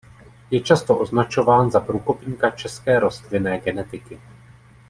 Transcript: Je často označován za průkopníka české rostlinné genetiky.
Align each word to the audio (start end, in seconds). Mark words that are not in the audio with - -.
Je 0.51 0.61
často 0.61 0.97
označován 0.99 1.71
za 1.71 1.79
průkopníka 1.79 2.49
české 2.49 2.99
rostlinné 2.99 3.59
genetiky. 3.59 4.21